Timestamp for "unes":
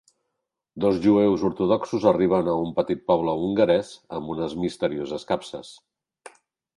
4.37-4.57